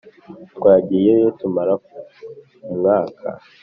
Twagiyeyo 0.55 1.27
tumara 1.39 1.73
umwaka 2.73 3.27